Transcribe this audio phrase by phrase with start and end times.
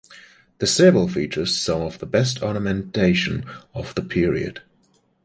[0.57, 4.63] The sebil features some of the best ornamentation of the period.